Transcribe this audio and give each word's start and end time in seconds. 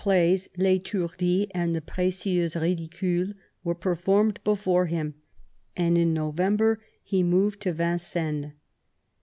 plays 0.03 0.47
UEtourdi 0.57 1.45
and 1.53 1.75
the 1.75 1.79
Prdcieuses 1.81 2.59
ridicules 2.59 3.35
were 3.63 3.75
per 3.75 3.93
formed 3.93 4.43
before 4.43 4.87
him, 4.87 5.13
and 5.77 5.95
in 5.95 6.11
November 6.11 6.83
he 7.03 7.21
moved 7.21 7.61
to 7.61 7.71
Vincennes. 7.71 8.51